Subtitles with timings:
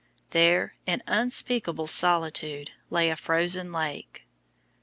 [0.31, 4.25] There, in unspeakable solitude, lay a frozen lake.